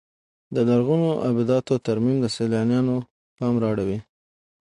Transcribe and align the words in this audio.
د 0.55 0.57
لرغونو 0.69 1.09
ابداتو 1.29 1.73
ترمیم 1.87 2.17
د 2.21 2.25
سیلانیانو 2.35 2.95
پام 3.37 3.53
را 3.61 3.67
اړوي. 3.73 3.99